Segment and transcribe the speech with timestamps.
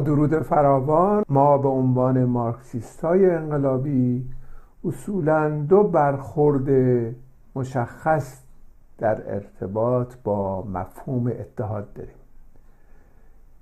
[0.00, 4.24] درود فراوان ما به عنوان مارکسیست های انقلابی
[4.84, 6.68] اصولا دو برخورد
[7.54, 8.42] مشخص
[8.98, 12.14] در ارتباط با مفهوم اتحاد داریم.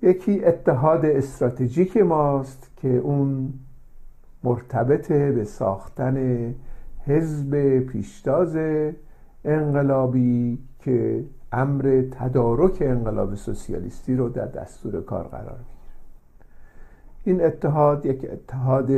[0.02, 3.52] یکی اتحاد استراتژیک ماست که اون
[4.44, 6.54] مرتبط به ساختن
[7.06, 8.56] حزب پیشتاز
[9.44, 15.75] انقلابی که امر تدارک انقلاب سوسیالیستی رو در دستور کار قرار می‌گیره.
[17.26, 18.90] این اتحاد یک اتحاد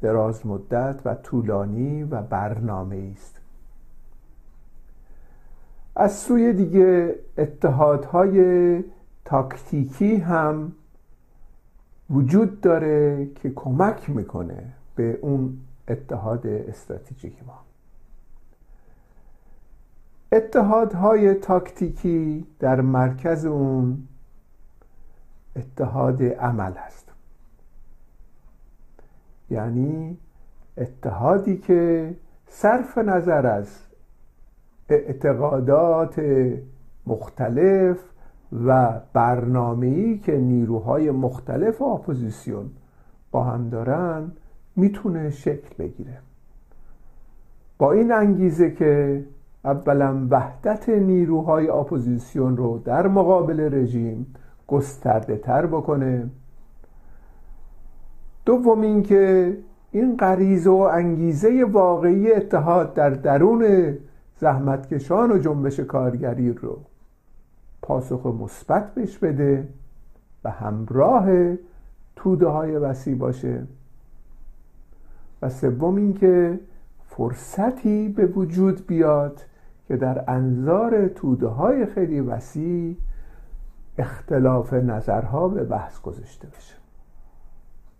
[0.00, 3.40] دراز مدت و طولانی و برنامه است.
[5.96, 8.84] از سوی دیگه اتحادهای
[9.24, 10.72] تاکتیکی هم
[12.10, 17.58] وجود داره که کمک می‌کنه به اون اتحاد استراتژیک ما.
[20.32, 24.08] اتحادهای تاکتیکی در مرکز اون
[25.56, 27.01] اتحاد عمل هست.
[29.52, 30.18] یعنی
[30.78, 32.14] اتحادی که
[32.46, 33.78] صرف نظر از
[34.88, 36.22] اعتقادات
[37.06, 37.98] مختلف
[38.66, 42.70] و برنامه‌ای که نیروهای مختلف اپوزیسیون
[43.30, 44.32] با هم دارن
[44.76, 46.18] می‌تونه شکل بگیره.
[47.78, 49.24] با این انگیزه که
[49.64, 54.26] اولا وحدت نیروهای اپوزیسیون رو در مقابل رژیم
[54.66, 56.30] گسترده تر بکنه
[58.44, 59.56] دوم اینکه
[59.90, 63.94] این غریزه و انگیزه واقعی اتحاد در درون
[64.38, 66.78] زحمتکشان و جنبش کارگری رو
[67.82, 69.68] پاسخ مثبت بهش بده
[70.44, 71.56] و همراه
[72.16, 73.66] توده های وسیع باشه.
[75.42, 76.60] و سوم اینکه
[77.08, 79.40] فرصتی به وجود بیاد
[79.88, 82.96] که در انظار توده های خیلی وسیع
[83.98, 86.81] اختلاف نظرها به بحث گذاشته بشه.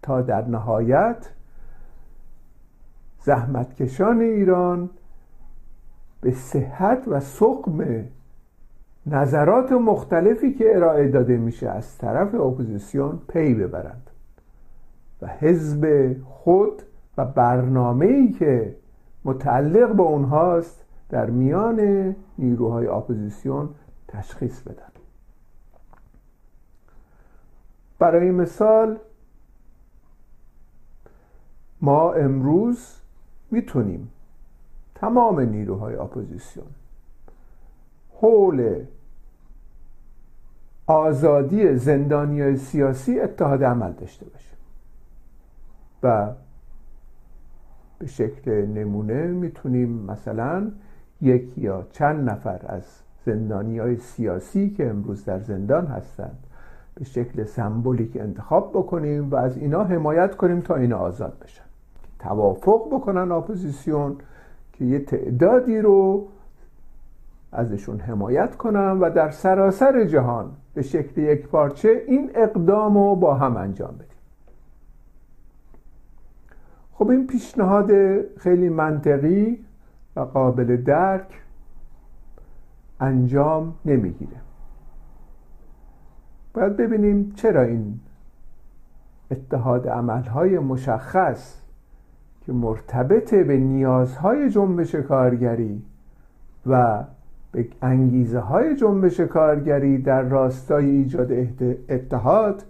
[0.02, 1.30] تا در نهایت
[3.24, 4.90] زحمتکشان ایران
[6.20, 8.04] به صحت و سقم
[9.06, 14.10] نظرات مختلفی که ارائه داده میشه از طرف اپوزیسیون پی ببرند
[15.22, 16.82] و حزب خود
[17.18, 18.76] و برنامه ای که
[19.24, 23.68] متعلق به اونهاست در میان نیروهای اپوزیسیون
[24.08, 24.92] تشخیص بدن.
[27.98, 28.98] برای مثال
[31.82, 32.96] ما امروز
[33.50, 34.10] می‌تونیم
[34.94, 36.66] تمام نیروهای اپوزیسیون
[38.20, 38.84] حول
[40.86, 44.54] آزادی زندانی سیاسی اتحاد عمل داشته باشه
[46.02, 46.32] و
[47.98, 50.70] به شکل نمونه می‌تونیم مثلا
[51.20, 52.84] یک یا چند نفر از
[53.26, 56.38] زندانی های سیاسی که امروز در زندان هستند
[56.94, 61.71] به شکل سمبولیک انتخاب بکنیم و از اینا حمایت کنیم تا اینا آزاد بشن.
[62.22, 64.16] توافق بکنن اپوزیسیون
[64.72, 66.28] که یه تعدادی رو
[67.52, 73.34] ازشون حمایت کنم و در سراسر جهان به شکل یک پارچه این اقدام رو با
[73.34, 74.06] هم انجام بدیم.
[76.92, 77.90] خب این پیشنهاد
[78.36, 79.64] خیلی منطقی
[80.16, 81.42] و قابل درک
[83.00, 84.36] انجام نمی‌گیره.
[86.54, 88.00] باید ببینیم چرا این
[89.30, 91.61] اتحاد عملهای مشخص
[92.46, 95.82] که مرتبط به نیازهای جنبش کارگری
[96.66, 97.04] و
[97.52, 101.32] به انگیزه های جنبش کارگری در راستای ایجاد
[101.88, 102.64] اتحاد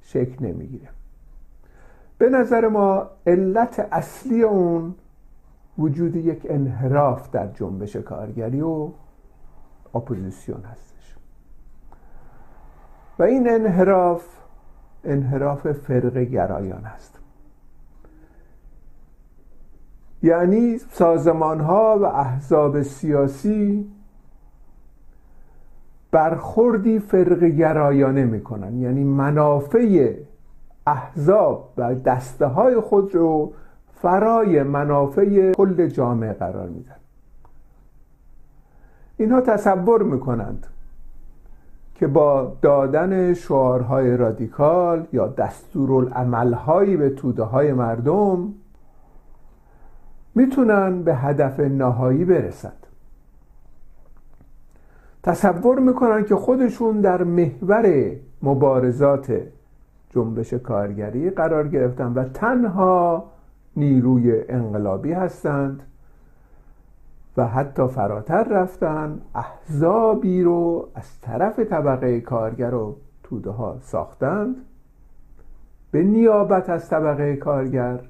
[0.00, 0.88] شکل نمی‌گیره.
[2.18, 4.94] به نظر ما علت اصلی اون
[5.78, 8.88] وجود یک انحراف در جنبش کارگری و
[9.94, 11.16] اپوزیسیون هستش.
[13.18, 14.24] و این انحراف
[15.04, 17.17] انحراف فرقه گرایانه است
[20.22, 23.90] یعنی سازمان ها و احزاب سیاسی
[26.10, 28.78] برخوردی فرق گرایانه می‌کنن.
[28.78, 30.14] یعنی منافع
[30.86, 33.52] احزاب و دسته های خود رو
[34.02, 36.94] فرای منافع کل جامعه قرار میدن.
[39.16, 40.66] اینها تصور می‌کنند
[41.94, 48.54] که با دادن شعارهای رادیکال یا دستورالعملهایی به توده های مردم
[50.34, 52.86] می‌تونن به هدف نهایی برسند.
[55.22, 59.40] تصور می‌کنن که خودشون در محور مبارزات
[60.10, 63.24] جنبش کارگری قرار گرفتن و تنها
[63.76, 65.82] نیروی انقلابی هستند
[67.36, 74.56] و حتی فراتر رفتن احزابی رو از طرف طبقه کارگر و توده ها ساختند.
[75.90, 78.00] به نیابت از طبقه کارگر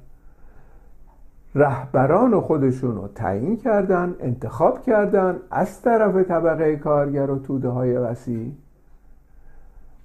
[1.58, 8.52] رهبران خودشون رو تعیین کردن انتخاب کردن از طرف طبقه کارگر و توده های وسیع.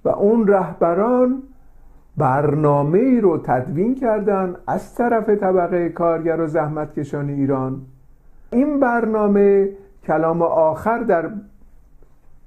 [0.04, 1.42] و اون رهبران
[2.16, 7.80] برنامه ای رو تدوین کردن از طرف طبقه کارگر و زحمتکشان ایران.
[8.52, 9.68] این برنامه
[10.06, 11.30] کلام آخر در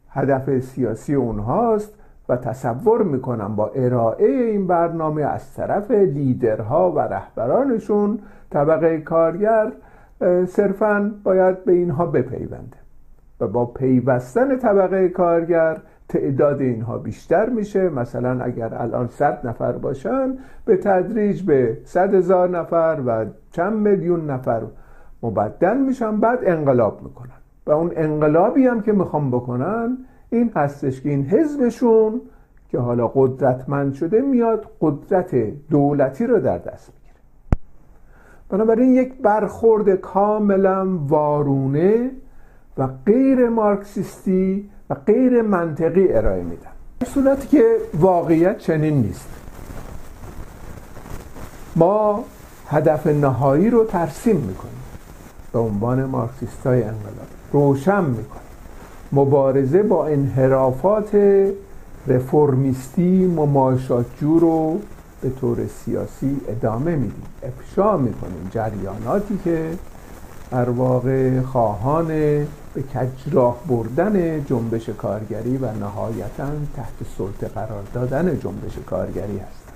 [0.10, 1.94] هدف سیاسی اونهاست
[2.30, 8.20] و تصور می‌کنم با ارائه این برنامه از طرف لیدرها و رهبرانشون
[8.52, 9.72] طبقه کارگر
[10.48, 12.78] صرفا باید به اینها بپیونده.
[13.40, 15.78] و با پیوستن طبقه کارگر
[16.10, 17.90] تعداد اینها بیشتر میشه.
[17.90, 24.30] مثلا اگر الان صد نفر باشن به تدریج به صد هزار نفر و چند میلیون
[24.30, 24.62] نفر
[25.24, 27.30] مبدل میشن بعد انقلاب می‌کنن.
[27.66, 29.98] و اون انقلابی هم که می‌خوام بکنن
[30.30, 32.22] این هستش که این حزبشون
[32.70, 35.36] که حالا قدرتمند شده میاد قدرت
[35.70, 36.97] دولتی رو در دست
[38.50, 42.12] بنابراین یک برخورد کاملا وارونه
[42.78, 46.70] و غیر مارکسیستی و غیر منطقی ارائه میدن.
[47.00, 47.64] در صورتی که
[47.94, 49.30] واقعیت چنین نیست.
[51.76, 52.24] ما
[52.68, 54.74] هدف نهایی رو ترسیم می‌کنیم.
[55.54, 57.28] به عنوان مارکسیست های انقلاب.
[57.52, 58.48] روشن می‌کنیم.
[59.12, 61.18] مبارزه با انحرافات
[62.08, 64.80] رفرمیستی مماشاتجو رو
[65.22, 67.24] به طور سیاسی ادامه میدیم.
[67.44, 69.70] افشا می‌کنیم جریاناتی که
[70.52, 78.78] در واقع خواهان به کجراه بردن جنبش کارگری و نهایتا تحت سلطه قرار دادن جنبش
[78.86, 79.74] کارگری هستند.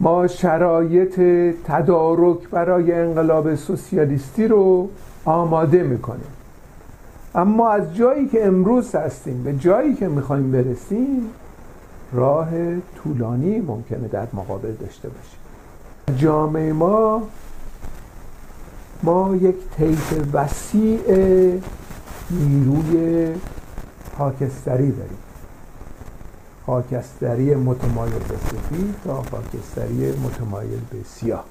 [0.00, 1.20] ما شرایط
[1.64, 4.88] تدارک برای انقلاب سوسیالیستی رو
[5.24, 6.32] آماده می‌کنیم.
[7.34, 11.30] اما از جایی که امروز هستیم به جایی که می‌خوایم برسیم
[12.12, 12.48] راه
[12.80, 15.38] طولانی ممکنه در مقابل داشته باشیم
[16.18, 17.22] جامعه ما
[19.02, 20.98] ما یک طیف وسیع
[22.30, 23.34] نیروی
[24.18, 25.18] خاکستری داریم.
[26.66, 31.44] خاکستری متمایل به سفید تا خاکستری متمایل به سیاه.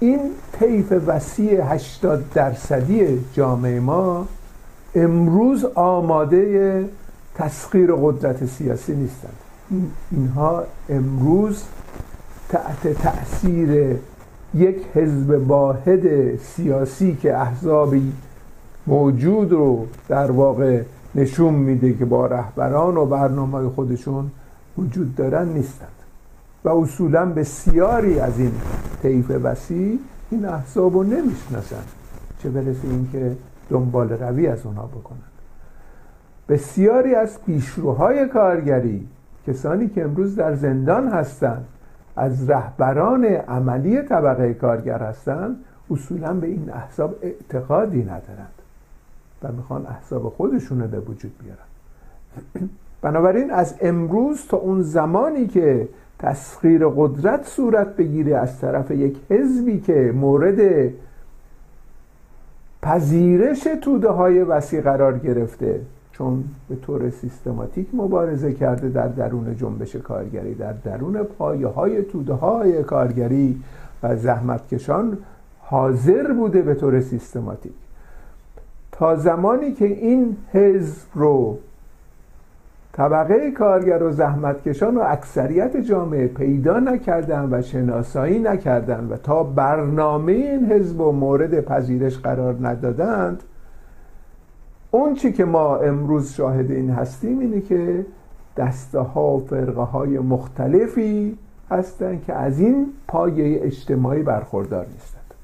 [0.00, 0.20] این
[0.58, 4.26] طیف وسیع 80 درصدی جامعه ما
[4.94, 6.84] امروز آماده
[7.38, 9.36] تسخیر قدرت سیاسی نیستند.
[10.10, 11.64] اینها امروز
[12.48, 13.96] تحت تأثیر
[14.54, 18.12] یک حزب واحد سیاسی که احزابی
[18.86, 20.82] موجود رو در واقع
[21.14, 24.30] نشون میده که با رهبران و برنامه خودشون
[24.78, 25.88] وجود دارن نیستند.
[26.64, 28.52] و اصولا بسیاری از این
[29.02, 29.98] طیف وسیع
[30.30, 31.82] این احزاب رو نمی‌شناسن
[32.42, 33.36] چه برسه اینکه
[33.70, 35.35] دنبال روی از اونها بکنن.
[36.48, 39.08] بسیاری از پیشروهای کارگری
[39.46, 41.64] کسانی که امروز در زندان هستند
[42.16, 45.56] از رهبران عملی طبقه کارگر هستند
[45.90, 48.52] اصولا به این احزاب اعتقادی ندارند
[49.42, 52.68] و می‌خوان احزاب خودشون رو به وجود بیارن.
[53.02, 55.88] بنابراین از امروز تا اون زمانی که
[56.18, 60.90] تسخیر قدرت صورت بگیره از طرف یک حزبی که مورد
[62.82, 65.80] پذیرش توده های وسیع قرار گرفته
[66.18, 72.32] چون به طور سیستماتیک مبارزه کرده در درون جنبش کارگری در درون پایه های توده
[72.32, 73.62] های کارگری
[74.02, 75.18] و زحمتکشان
[75.60, 77.72] حاضر بوده به طور سیستماتیک.
[78.92, 81.58] تا زمانی که این حزب رو
[82.92, 90.32] طبقه کارگر و زحمتکشان و اکثریت جامعه پیدا نکردن و شناسایی نکردن و تا برنامه
[90.32, 93.42] این حزب و مورد پذیرش قرار ندادند
[94.90, 98.06] اون چی که ما امروز شاهد این هستیم اینه که
[98.56, 101.38] دسته ها و فرقه های مختلفی
[101.70, 105.34] هستند که از این پایه اجتماعی برخوردار نیستند.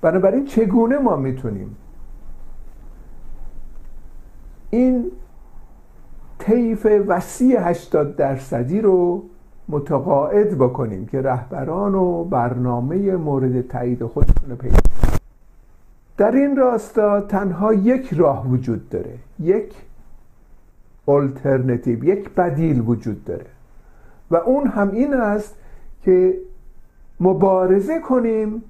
[0.00, 1.76] بنابراین چگونه ما می‌تونیم
[4.70, 5.10] این
[6.38, 9.22] طیف وسیع 80 درصدی رو
[9.68, 14.93] متقاعد بکنیم که رهبران و برنامه مورد تایید خودشون پیدا
[16.16, 19.74] در این راستا تنها یک راه وجود داره یک
[21.08, 23.46] الترنتیو یک بدیل وجود داره
[24.30, 25.54] و اون هم این است
[26.02, 26.38] که
[27.20, 28.62] مبارزه کنیم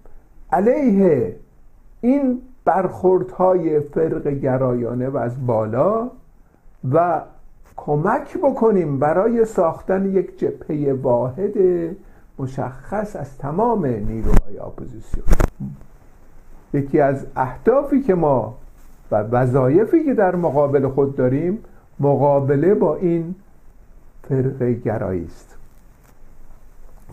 [0.53, 1.37] علیه
[2.01, 6.11] این برخوردهای فرق گرایانه و از بالا
[6.93, 7.23] و
[7.77, 11.55] کمک بکنیم برای ساختن یک جبهه واحد
[12.39, 15.27] مشخص از تمام نیروهای اپوزیسیون.
[16.75, 18.55] یکی از اهدافی که ما
[19.11, 21.59] و وظایفی که در مقابل خود داریم
[22.01, 23.35] مقابله با این
[24.29, 25.57] فرقه گرایی است.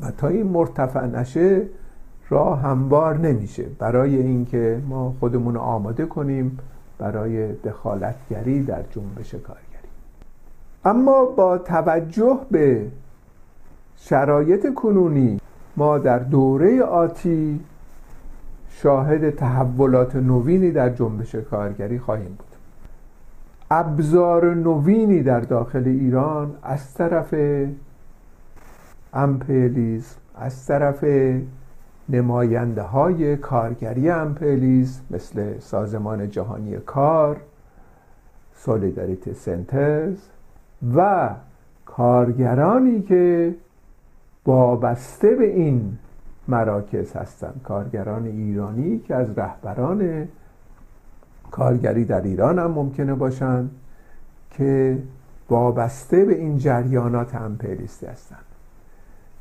[0.02, 1.62] و تا این مرتفع نشه
[2.30, 3.66] راه هموار نمیشه.
[3.80, 6.60] برای اینکه ما خودمون آماده کنیم
[6.98, 9.92] برای دخالتگری در جنبش کارگری.
[10.86, 12.88] اما با توجه به
[13.98, 15.40] شرایط کنونی
[15.78, 17.60] ما در دوره آتی
[18.72, 22.48] شاهد تحولات نوینی در جنبش کارگری خواهیم بود.
[23.72, 27.36] ابزار نوینی در داخل ایران از طرف
[29.14, 31.06] امپریالیزم از طرف
[32.10, 37.38] نماینده های کارگری امپریالیزم مثل سازمان جهانی کار
[38.56, 40.18] Solidarity Centers
[40.96, 41.30] و
[41.86, 43.56] کارگرانی که
[44.46, 45.98] وابسته به این
[46.48, 47.62] مراکز هستند.
[47.64, 50.28] کارگران ایرانی که از رهبران
[51.52, 53.72] کارگری در ایران هم ممکنه باشند
[54.52, 54.98] که
[55.50, 58.46] وابسته به این جریانات امپریستی هستند.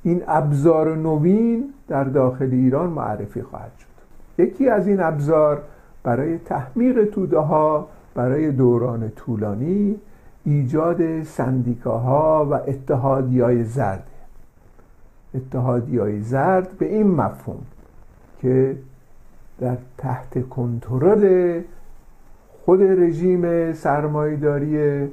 [0.03, 3.87] این ابزار نوین در داخل ایران معرفی خواهد شد.
[4.43, 5.63] یکی از این ابزار
[6.03, 9.97] برای تحمیق توده ها برای دوران طولانی
[10.45, 14.10] ایجاد سندیکاها و اتحادی های زرد.
[15.35, 17.63] اتحادی زرد به این مفهوم
[18.43, 18.77] که
[19.61, 21.61] در تحت کنترل
[22.49, 25.09] خود رژیم سرمایداری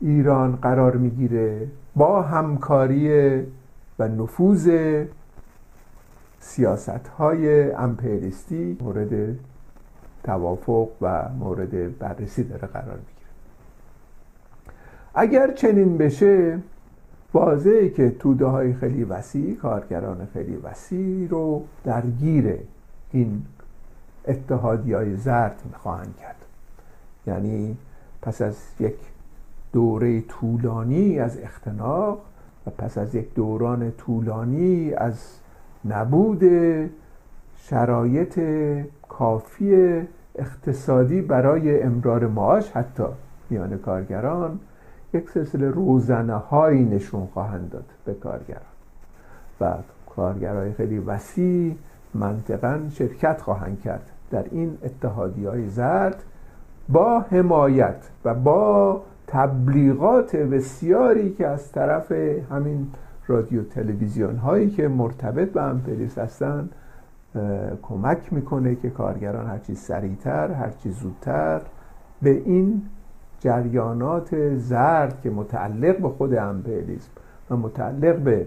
[0.00, 1.66] ایران قرار می‌گیره
[1.96, 3.38] با همکاری
[3.98, 4.70] و نفوذ
[6.40, 9.36] سیاست های امپریستی مورد
[10.24, 13.30] توافق و مورد بررسی داره قرار می‌گیره.
[15.14, 16.58] اگر چنین بشه
[17.34, 22.58] واضحه که توده های خیلی وسیع کارگران خیلی وسیع رو درگیر
[23.12, 23.42] این
[24.28, 26.36] اتحادی های زرد می‌خواهند کرد.
[27.26, 27.76] یعنی
[28.22, 28.96] پس از یک
[29.72, 32.20] دوره طولانی از اختناق
[32.66, 35.38] و پس از یک دوران طولانی از
[35.84, 36.44] نبود
[37.56, 38.40] شرایط
[39.08, 40.00] کافی
[40.34, 43.04] اقتصادی برای امرار معاش حتی
[43.50, 44.60] میان کارگران
[45.14, 48.62] یک سلسله روزنه هایی نشون خواهند داد به کارگران.
[49.60, 49.74] و
[50.16, 51.74] کارگرای خیلی وسیع
[52.14, 56.22] منطقا شرکت خواهند کرد در این اتحادی های زرد
[56.88, 62.12] با حمایت و با تبلیغات بسیاری که از طرف
[62.50, 62.86] همین
[63.26, 66.68] رادیو تلویزیون هایی که مرتبط به امپریس هستن
[67.82, 71.60] کمک می‌کنه که کارگران هرچی سریعتر هرچی زودتر
[72.22, 72.82] به این
[73.40, 77.10] جریانات زرد که متعلق به خود امپریالیسم
[77.50, 78.46] و متعلق به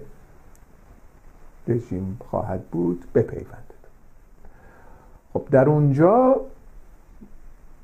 [1.68, 3.64] رژیم خواهد بود بپیوندد.
[5.34, 6.36] خب در اونجا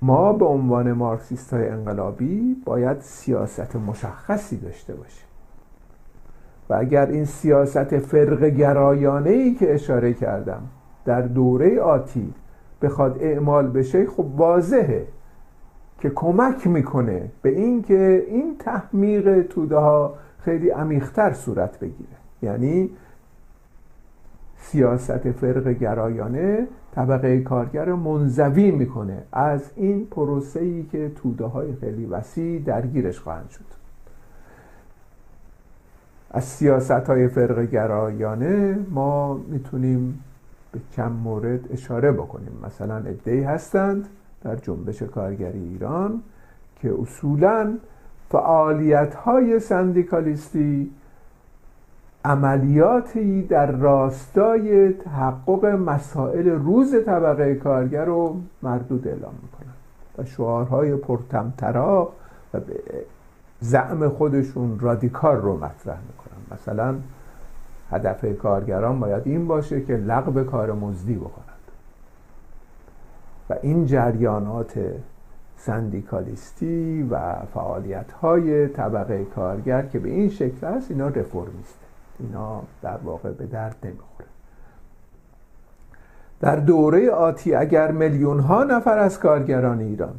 [0.02, 5.28] ما به عنوان مارکسیست های انقلابی باید سیاست مشخصی داشته باشیم.
[6.70, 10.62] و اگر این سیاست فرق گرایانه ای که اشاره کردم
[11.06, 12.34] در دوره آتی
[12.82, 15.08] بخواد اعمال بشه خب واضحه.
[16.00, 22.10] که کمک می‌کنه به اینکه این تحمیق توده ها خیلی عمیقتر صورت بگیره.
[22.42, 22.90] یعنی
[24.58, 32.06] سیاست فرق گرایانه طبقه کارگر منزوی می‌کنه از این پروسه ای که توده های خیلی
[32.06, 33.66] وسیع درگیرش خواهند شد.
[36.32, 40.24] از سیاست های فرق گرایانه ما می‌تونیم
[40.72, 42.52] به چند مورد اشاره بکنیم.
[42.66, 44.10] مثلا ادهی هستند
[44.44, 46.22] در جنبش کارگری ایران
[46.82, 47.78] که اصولا
[48.30, 50.92] فعالیت های سندیکالیستی
[52.26, 59.74] عملیاتی در راستای تحقق مسائل روز طبقه کارگر رو مردود اعلام می‌کنن
[60.18, 62.14] و شعارهای پرتمطراق
[62.54, 62.74] و به
[63.60, 66.56] زعم خودشون رادیکال رو مطرح می‌کنن.
[66.58, 66.96] مثلا
[67.92, 71.49] هدف کارگران باید این باشه که لغو کار مزدی بکنند
[73.50, 74.80] و این جریانات
[75.58, 81.80] سندیکالیستی و فعالیت های طبقه کارگر که به این شکل است اینا رفرمیست
[82.20, 84.28] اینا در واقع به درد نمی‌خوره.
[86.40, 90.16] در دوره آتی اگر میلیون ها نفر از کارگران ایران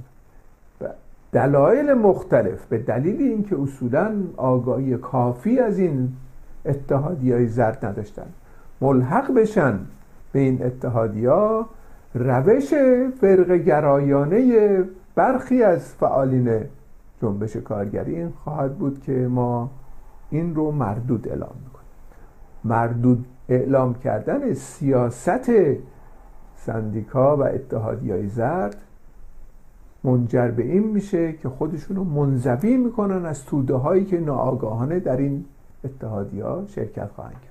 [1.32, 6.12] دلایل مختلف به دلیل اینکه اصولا آگاهی کافی از این
[6.66, 8.26] اتحادی زرد نداشتن
[8.80, 9.78] ملحق بشن
[10.32, 11.68] به این اتحادی ها
[12.14, 12.74] روش
[13.20, 16.64] فرق گرایانه برخی از فعالین
[17.22, 19.70] جنبش کارگری این خواهد بود که ما
[20.30, 21.54] این رو مردود اعلام
[22.64, 25.50] مردود اعلام کردن سیاست
[26.56, 28.76] سندیکا و اتحادی های زرد
[30.04, 35.16] منجر به این میشه که خودشون رو منزوی می‌کنن از توده هایی که ناآگاهانه در
[35.16, 35.44] این
[35.84, 37.49] اتحادی ها شرکت خواهند کرد.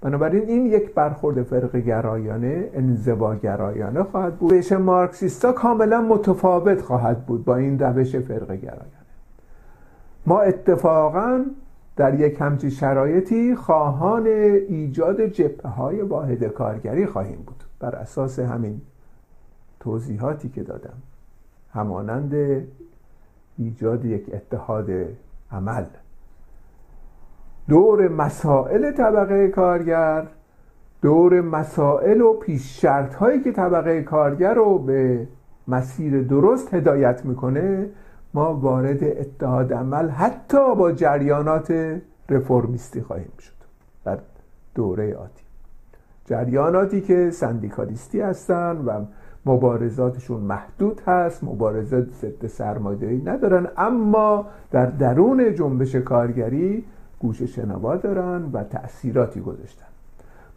[0.00, 4.52] بنابراین این یک برخورد فرق گرایانه انزواگرایانه خواهد بود.
[4.52, 8.98] روش مارکسیستا کاملا متفاوت خواهد بود با این روش فرق گرایانه.
[10.26, 11.44] ما اتفاقا
[11.96, 17.64] در یک همچی شرایطی خواهان ایجاد جبهه های واحد کارگری خواهیم بود.
[17.80, 18.80] بر اساس همین
[19.80, 21.02] توضیحاتی که دادم.
[21.72, 22.34] همانند
[23.58, 24.90] ایجاد یک اتحاد
[25.52, 25.84] عمل.
[27.68, 30.26] دور مسائل طبقه کارگر
[31.02, 35.28] دور مسائل و پیش شرط هایی که طبقه کارگر رو به
[35.68, 37.90] مسیر درست هدایت می‌کنه
[38.34, 41.98] ما وارد اتحاد عمل حتی با جریانات
[42.28, 43.52] رفرمیستی خواهیم شد.
[44.04, 44.18] در
[44.74, 45.44] دوره آتی.
[46.26, 49.04] جریاناتی که سندیکالیستی هستن و
[49.46, 56.84] مبارزاتشون محدود هست مبارزات ضد سرمایه‌داری ندارن اما در درون جنبش کارگری
[57.20, 59.86] گوش شنوا دارن و تأثیراتی گذاشتن.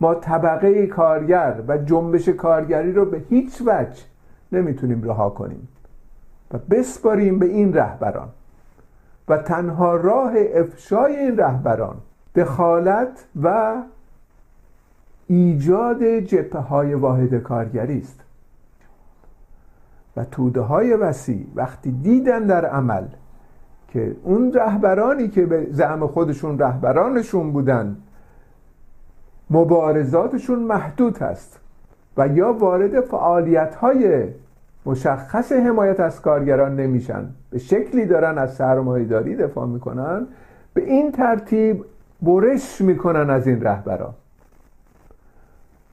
[0.01, 4.01] ما طبقه کارگر و جنبش کارگری رو به هیچ وجه
[4.51, 5.67] نمی‌تونیم رها کنیم
[6.51, 8.29] و بسپاریم به این رهبران
[9.27, 11.95] و تنها راه افشای این رهبران
[12.35, 13.75] دخالت و
[15.27, 18.19] ایجاد جبهه های واحد کارگری است.
[20.17, 23.05] و توده های وسیع وقتی دیدن در عمل
[23.93, 27.97] که اون رهبرانی که به زعم خودشون رهبرانشون بودن
[29.49, 31.59] مبارزاتشون محدود هست
[32.17, 34.23] و یا وارد فعالیت های
[34.85, 37.29] مشخص حمایت از کارگران نمیشن.
[37.49, 40.27] به شکلی دارن از سرمایهداری دفاع می‌کنن.
[40.73, 41.85] به این ترتیب
[42.21, 44.13] برش می‌کنن از این رهبران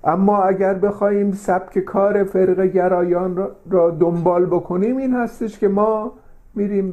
[0.04, 6.12] اما اگر بخوایم سبک کار فرق گرایان را دنبال بکنیم این هستش که ما
[6.54, 6.92] میریم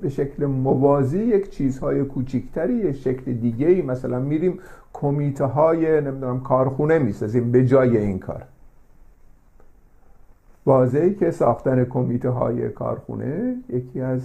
[0.00, 4.58] به شکل موازی یک چیزهای کوچیکتری یک شکل دیگه ای مثلا میریم
[4.92, 8.42] کمیته های نمی‌دونم کارخونه می‌سازیم به جای این کار.
[10.66, 14.22] واضحی که ساختن کمیته های کارخونه یکی از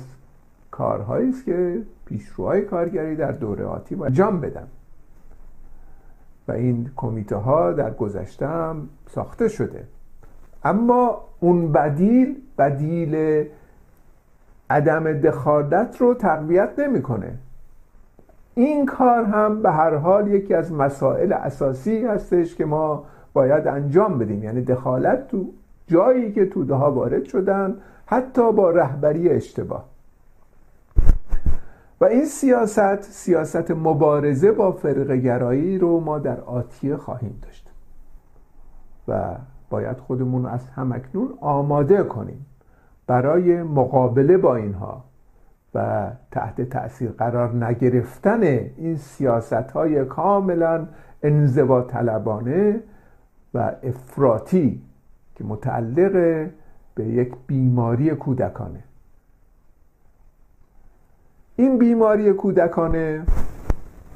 [0.71, 4.67] کارهایی است که پیشروهای کارگری در دوره آتی باید انجام بدن.
[6.47, 9.83] و این کمیته ها در گذشته هم ساخته شده.
[10.63, 13.45] اما اون بدیل بدیل
[14.69, 17.37] عدم دخالت رو تقویت نمی‌کنه.
[18.55, 24.17] این کار هم به هر حال یکی از مسائل اساسی هستش که ما باید انجام
[24.17, 24.43] بدیم.
[24.43, 25.45] یعنی دخالت تو
[25.87, 27.75] جایی که توده ها وارد شدن
[28.05, 29.85] حتی با رهبری اشتباه.
[32.01, 37.71] و این سیاست سیاست مبارزه با فرقگرایی رو ما در آتیه خواهیم داشت.
[39.07, 39.35] و
[39.69, 42.45] باید خودمون از همکنون آماده کنیم.
[43.07, 45.03] برای مقابله با اینها
[45.75, 50.87] و تحت تأثیر قرار نگرفتن این سیاست های کاملا
[51.23, 52.79] انزوا طلبانه
[53.53, 54.81] و افراطی
[55.35, 56.11] که متعلق
[56.95, 58.83] به یک بیماری کودکانه.
[61.55, 63.25] این بیماری کودکانه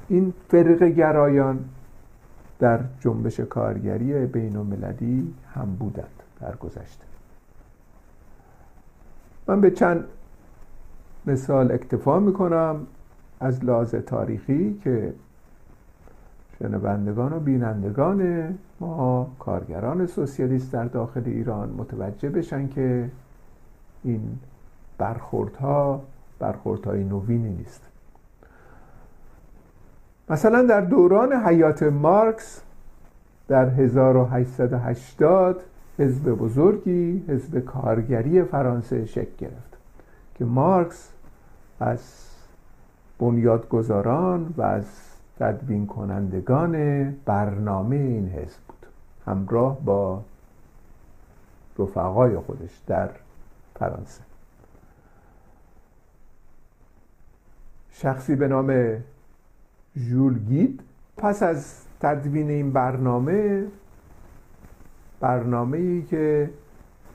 [0.07, 1.65] این فرق گرایان
[2.59, 7.08] در جنبش کارگری بین المللی هم بودند در گذشته
[9.49, 10.03] من به چند
[11.25, 12.87] مثال اکتفا می‌کنم
[13.39, 15.13] از لحاظ تاریخی که
[16.59, 23.09] شنوندگان و بینندگان ما کارگران سوسیالیست در داخل ایران متوجه بشن که
[24.03, 24.21] این
[24.97, 26.01] برخوردها
[26.39, 27.81] برخوردهای نوینی نیست.
[30.29, 32.61] مثلا در دوران حیات مارکس
[33.47, 35.61] در 1880
[35.99, 39.77] حزب بزرگی حزب کارگری فرانسه شکل گرفت
[40.35, 41.11] که مارکس
[41.79, 41.99] از
[43.19, 44.85] بنیادگذاران و از
[45.39, 48.85] تدوین کنندگان برنامه این حزب بود.
[49.25, 50.21] همراه با
[51.79, 53.09] رفقای خودش در
[53.79, 54.21] فرانسه.
[57.91, 58.97] شخصی به نام
[59.97, 60.81] ژول گید
[61.17, 63.67] پس از تدوین این برنامه
[65.19, 66.49] برنامه ای که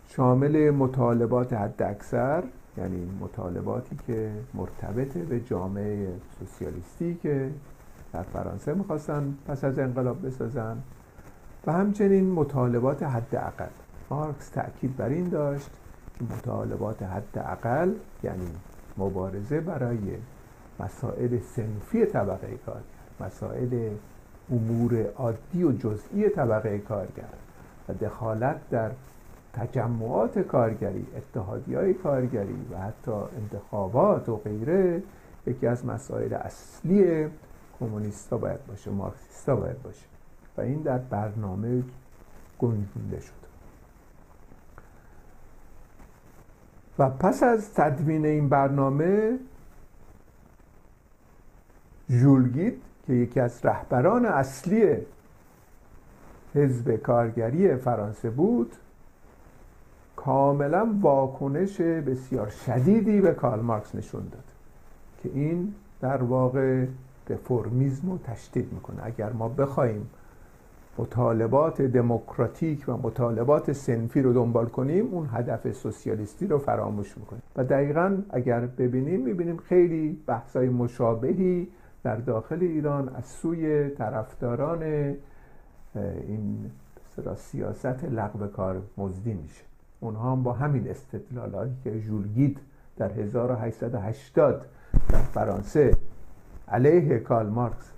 [0.08, 2.42] شامل مطالبات حد اکثر
[2.78, 7.50] یعنی مطالباتی که مرتبط به جامعه سوسیالیستی که
[8.12, 10.76] در فرانسه می‌خواستن پس از انقلاب بسازن
[11.66, 13.70] و همچنین مطالبات حد اقل
[14.10, 15.70] مارکس تأکید بر این داشت
[16.18, 18.46] که مطالبات حد اقل یعنی
[18.98, 20.16] مبارزه برای
[20.80, 22.84] مسائل سنفی طبقه کارگر
[23.20, 23.90] مسائل
[24.50, 27.24] امور عادی و جزئی طبقه کارگر
[27.88, 28.90] و دخالت در
[29.52, 35.02] تجمعات کارگری اتحادی های کارگری و حتی انتخابات و غیره
[35.46, 37.28] یکی از مسائل اصلی
[37.80, 40.06] کمونیستا باید باشه مارکسیستا باید باشه
[40.56, 41.82] و این در برنامه
[42.58, 43.44] گنجونده شد.
[46.98, 49.38] و پس از تدوین این برنامه
[52.10, 52.74] ژولگیت
[53.06, 54.96] که یکی از رهبران اصلی
[56.54, 58.72] حزب کارگری فرانسه بود.
[60.16, 64.44] کاملا واکنش بسیار شدیدی به کارل مارکس نشون داد
[65.22, 66.86] که این در واقع
[67.30, 68.96] رفرمیزم رو تشدید می‌کنه.
[69.02, 70.10] اگر ما بخوایم
[70.98, 77.42] مطالبات دموکراتیک و مطالبات سنفی رو دنبال کنیم اون هدف سوسیالیستی رو فراموش می‌کنیم.
[77.56, 81.68] و دقیقا اگر ببینیم می‌بینیم خیلی بحثای مشابهی
[82.02, 85.14] در داخل ایران از سوی طرفداران
[85.96, 86.70] این
[87.36, 89.64] سیاست لغو کار مزدی میشه.
[90.00, 92.60] اونها هم با همین استدلالاتی که ژولگید
[92.96, 94.66] در 1880
[95.08, 95.96] در فرانسه
[96.68, 97.90] علیه کارل مارکس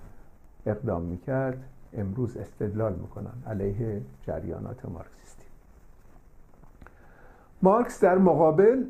[0.67, 5.45] اقدام می‌کرد امروز استدلال می‌کنن علیه جریانات مارکسیستی.
[7.63, 8.85] مارکس در مقابل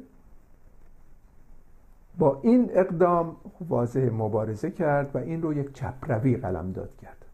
[2.19, 3.37] با این اقدام
[3.69, 7.26] واضح مبارزه کرد و این رو یک چپروی قلمداد کرد.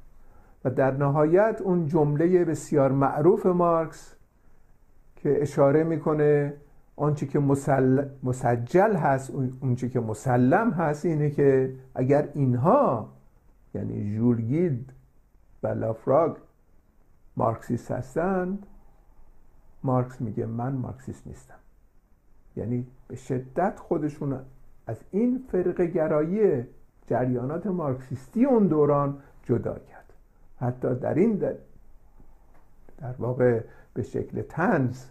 [0.64, 4.14] و در نهایت اون جمله بسیار معروف مارکس
[5.16, 6.54] که اشاره می‌کنه
[6.96, 7.38] آنچه که
[8.22, 13.08] مسجل هست اونچه که مسلم هست اینه که اگر اینها
[13.74, 14.92] یعنی ژولگید
[15.62, 16.36] و لافراگ
[17.36, 18.66] مارکسیست هستند
[19.84, 21.58] مارکس میگه من مارکسیست نیستم.
[22.56, 24.38] یعنی به شدت خودشون
[24.86, 26.64] از این فرق گرایی
[27.06, 30.01] جریانات مارکسیستی اون دوران جدا کرد
[30.62, 31.54] حتی در این در,
[32.98, 33.60] در واقع
[33.94, 35.04] به شکل تنز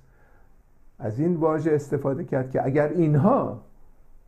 [0.99, 3.61] از این واژه استفاده کرد که اگر اینها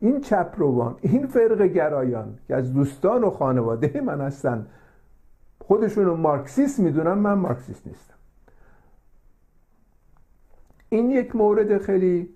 [0.00, 4.66] این چپروان این فرق گرایان که از دوستان و خانواده من هستن
[5.58, 8.14] خودشون رو مارکسیست می‌دونم من مارکسیست نیستم.
[10.88, 12.33] این یک مورد خیلی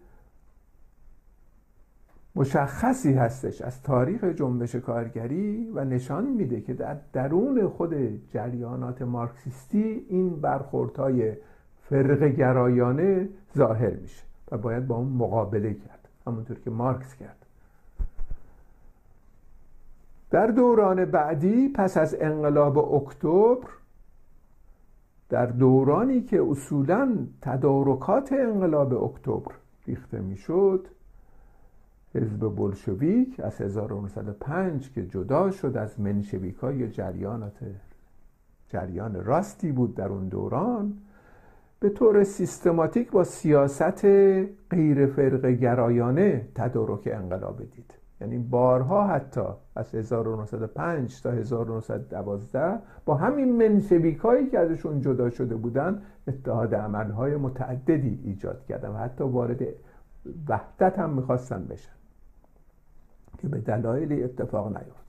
[2.38, 7.94] مشخصی هستش از تاریخ جنبش کارگری و نشان میده که در درون خود
[8.32, 11.32] جریانات مارکسیستی این برخوردهای
[11.90, 14.22] فرق گرایانه ظاهر میشه
[14.52, 17.46] و باید با اون مقابله کرد همونطور که مارکس کرد.
[20.30, 23.68] در دوران بعدی پس از انقلاب اکتبر
[25.28, 29.52] در دورانی که اصولا تدارکات انقلاب اکتبر
[29.86, 30.88] ریخته می‌شد
[32.14, 37.58] حزب بلشویک از 1905 که جدا شد از منشویک های جریانات
[38.68, 40.94] جریان راستی بود در اون دوران
[41.80, 44.04] به طور سیستماتیک با سیاست
[44.70, 47.94] غیر فرق گرایانه تدارک انقلاب دید.
[48.20, 49.44] یعنی بارها حتی
[49.76, 57.36] از 1905 تا 1912 با همین منشویک هایی که ازشون جدا شده بودن اتحاد عملهای
[57.36, 59.62] متعددی ایجاد کردن و حتی وارد
[60.48, 61.97] وحدت هم می‌خواستن بشن.
[63.38, 65.08] که به دلایلی اتفاق نیفتاد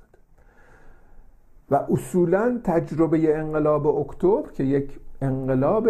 [1.72, 5.90] و اصولا تجربه انقلاب اکتبر که یک انقلاب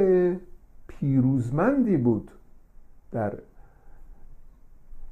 [0.88, 2.32] پیروزمندی بود
[3.12, 3.34] در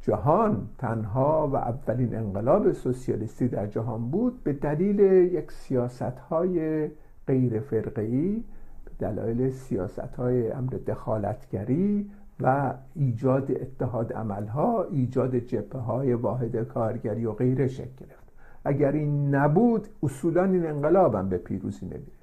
[0.02, 5.00] جهان تنها و اولین انقلاب سوسیالیستی در جهان بود به دلیل
[5.34, 6.88] یک سیاست های
[7.28, 8.44] غیر فرقی
[8.86, 12.10] به دلایل سیاست های امر دخالتگری
[12.40, 18.34] و ایجاد اتحاد عملها ایجاد جبهه های واحد کارگری و غیره شکل گرفت.
[18.66, 22.18] اگر این نبود اصولا این انقلاب هم به پیروزی نمی‌رسید.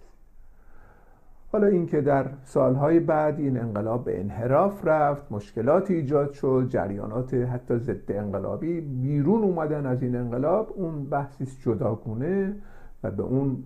[1.53, 7.79] حالا اینکه در سالهای بعد این انقلاب به انحراف رفت مشکلات ایجاد شد جریانات حتی
[7.79, 12.55] ضد انقلابی بیرون اومدن از این انقلاب اون بحثی جداگونه
[13.03, 13.65] و به اون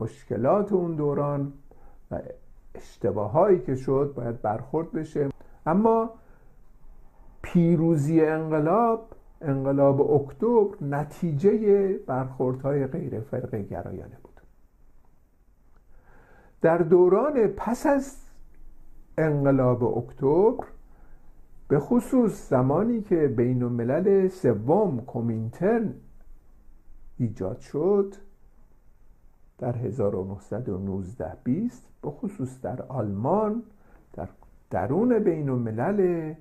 [0.00, 1.52] مشکلات اون دوران
[2.10, 2.18] و
[2.74, 5.33] اشتباهایی که شد باید برخورد بشه.
[5.66, 6.10] اما
[7.42, 9.08] پیروزی انقلاب
[9.40, 14.40] انقلاب اکتبر نتیجه برخوردهای غیر فرقه گرایانه بود.
[16.60, 18.16] در دوران پس از
[19.18, 20.66] انقلاب اکتبر
[21.68, 25.94] به خصوص زمانی که بین الملل سوم کومینترن
[27.18, 28.14] ایجاد شد
[29.58, 33.62] در 1919 20 به خصوص در آلمان
[34.74, 36.32] درون بین الملل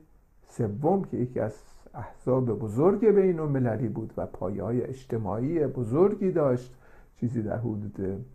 [0.47, 1.53] سوم که یکی از
[1.93, 6.75] احزاب بزرگ بین المللی بود و پایه اجتماعی بزرگی داشت
[7.19, 8.25] چیزی در حدود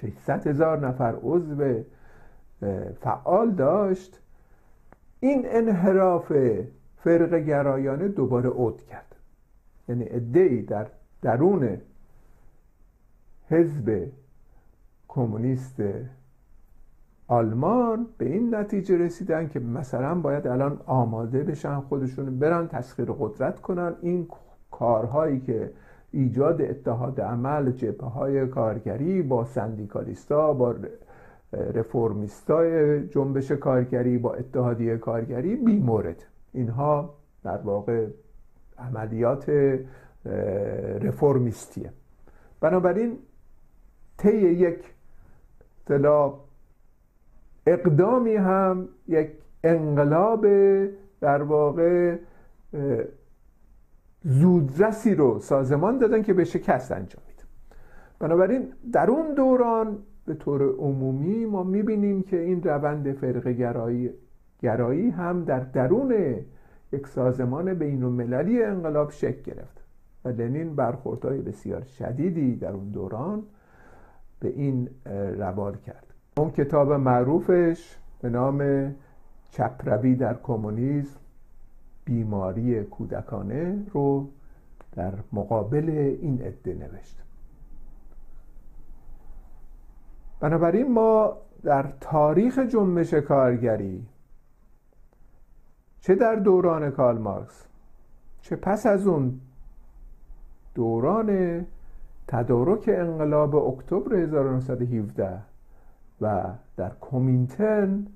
[0.00, 1.82] 600 هزار نفر عضو
[3.00, 4.20] فعال داشت.
[5.20, 6.32] این انحراف
[6.96, 9.16] فرق گرایانه دوباره عود کرد.
[9.88, 10.86] یعنی ادهی در
[11.22, 11.78] درون
[13.48, 14.08] حزب
[15.08, 15.82] کمونیست
[17.32, 23.60] آلمان به این نتیجه رسیدن که مثلا باید الان آماده بشن خودشون برن تسخیر قدرت
[23.60, 23.94] کنن.
[24.02, 24.28] این
[24.70, 25.70] کارهایی که
[26.10, 30.74] ایجاد اتحاد عمل جبه های کارگری با سندیکالیستا با
[31.52, 37.14] رفرمیستای جنبش کارگری با اتحادیه کارگری بی مورد اینها
[37.44, 38.06] در واقع
[38.78, 39.52] عملیات
[41.00, 41.92] رفرمیستیه
[42.60, 43.18] بنابراین
[44.18, 44.78] طی یک
[45.86, 46.41] اطلاع
[47.66, 49.30] اقدامی هم یک
[49.64, 50.46] انقلاب
[51.20, 52.16] در واقع
[54.24, 57.42] زودرسی رو سازمان دادن که به شکست انجام میده.
[58.18, 64.10] بنابراین در اون دوران به طور عمومی ما می‌بینیم که این روند فرق گرایی,
[64.60, 66.36] گرایی هم در درون
[66.92, 69.82] یک سازمان بین المللی انقلاب شکل گرفت.
[70.24, 73.42] و لنین برخوردهای بسیار شدیدی در اون دوران
[74.40, 74.90] به این
[75.38, 76.11] روال کرد.
[76.36, 78.90] اون کتاب معروفش به نام
[79.50, 81.18] چپروی در کمونیسم
[82.04, 84.28] بیماری کودکانه رو
[84.92, 85.90] در مقابل
[86.22, 87.22] این عده نوشت.
[90.40, 94.06] بنابراین ما در تاریخ جنبش کارگری
[96.00, 97.66] چه در دوران کارل مارکس
[98.40, 99.40] چه پس از اون
[100.74, 101.60] دوران
[102.28, 105.51] تدارک انقلاب اکتبر 1917
[106.22, 108.06] و در کومینترن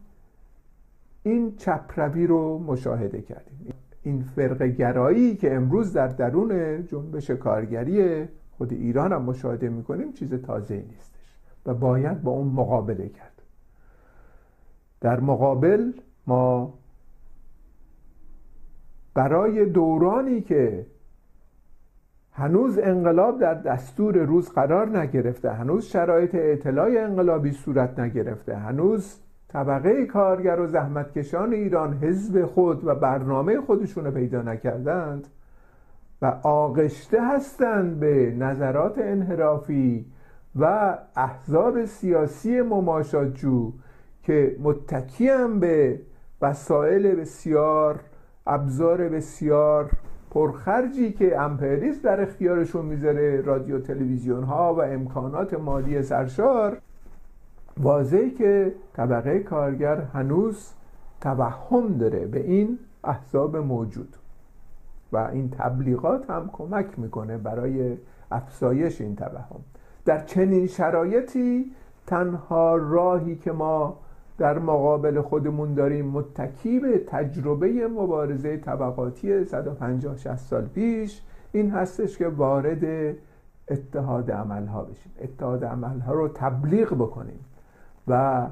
[1.22, 3.74] این چپروی رو مشاهده کردیم.
[4.02, 8.24] این فرق گرایی که امروز در درون جنبش کارگری
[8.58, 13.42] خود ایران هم مشاهده می‌کنیم چیز تازه نیستش و باید با اون مقابله کرد.
[15.00, 15.92] در مقابل
[16.26, 16.74] ما
[19.14, 20.86] برای دورانی که
[22.38, 29.18] هنوز انقلاب در دستور روز قرار نگرفته هنوز شرایط اطلاع انقلابی صورت نگرفته هنوز
[29.48, 35.26] طبقه کارگر و زحمتکشان ایران حزب خود و برنامه خودشون رو پیدا نکردند
[36.22, 40.06] و آغشته هستند به نظرات انحرافی
[40.56, 43.72] و احزاب سیاسی مماشاتجو
[44.22, 46.00] که متکیم به
[46.42, 48.00] وسایل بسیار
[48.46, 49.90] ابزار بسیار
[50.30, 56.78] پرخرجی که امپریالیسم در اختیارشون می‌ذاره رادیو تلویزیون ها و امکانات مالی سرشار
[57.80, 60.72] واضحی که طبقه کارگر هنوز
[61.20, 64.16] توهم داره به این احزاب موجود
[65.12, 67.96] و این تبلیغات هم کمک می‌کنه برای
[68.30, 69.60] افزایش این توهم.
[70.04, 71.72] در چنین شرایطی
[72.06, 73.98] تنها راهی که ما
[74.38, 81.22] در مقابل خودمون داریم متکی به تجربه مبارزه طبقاتی 150 60 سال پیش.
[81.52, 83.14] این هستش که وارد
[83.70, 85.12] اتحاد عملها بشیم.
[85.22, 87.40] اتحاد عملها رو تبلیغ بکنیم
[88.08, 88.46] و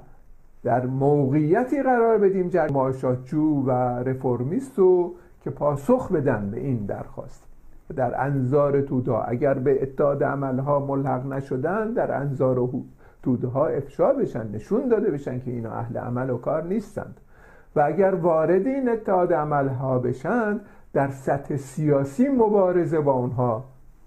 [0.62, 3.70] در موقعیتی قرار بدیم معاشاتجو و
[4.08, 7.46] رفرمیست رو که پاسخ بدن به این درخواست.
[7.96, 12.58] در انظار تودا اگر به اتحاد عملها ملحق نشدن در انظار
[13.24, 17.20] توده ها افشا بشن نشون داده بشن که اینا اهل عمل و کار نیستند.
[17.76, 20.60] و اگر وارد این اتحاد عملها بشن
[20.92, 23.64] در سطح سیاسی مبارزه با اونها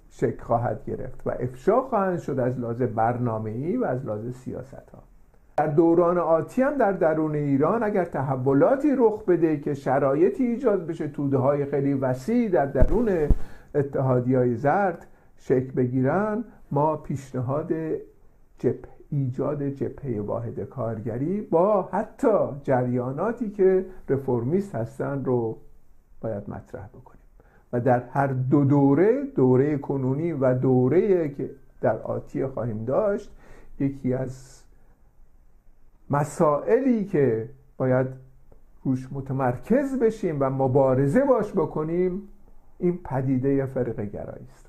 [0.09, 5.03] شکل خواهد گرفت و افشا خواهند شد از لحاظ برنامه‌ای و از لحاظ سیاست ها
[5.57, 11.07] در دوران آتی هم در درون ایران اگر تحولاتی رخ بده که شرایطی ایجاد بشه
[11.07, 13.27] توده های خیلی وسیع در درون
[13.75, 17.73] اتحادی های زرد شکل بگیرن ما پیشنهاد
[18.57, 25.57] جبه ایجاد جبهه واحد کارگری با حتی جریاناتی که رفرمیست هستن رو
[26.21, 27.17] باید مطرح بکنیم.
[27.73, 31.49] و در هر دو دوره دوره کنونی و دوره که
[31.81, 33.31] در آتی خواهیم داشت
[33.79, 34.63] یکی از
[36.09, 38.07] مسائلی که باید
[38.83, 42.21] روش متمرکز بشیم و مبارزه باش بکنیم
[42.79, 44.66] این پدیده فرق گرایی است